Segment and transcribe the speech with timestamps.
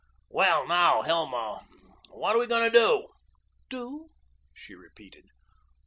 [0.29, 1.63] "Well, now, Hilma,
[2.09, 3.09] what are we going to do?"
[3.69, 4.09] "Do?"
[4.51, 5.25] she repeated.